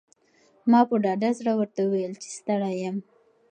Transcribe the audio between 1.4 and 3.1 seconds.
ورته وویل چې ستړی یم.